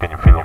Can 0.00 0.12
you 0.12 0.16
feel 0.18 0.37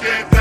Let's 0.00 0.30
get 0.30 0.37